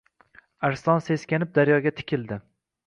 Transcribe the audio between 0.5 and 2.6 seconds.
Arslon seskanib daryoga tikildi.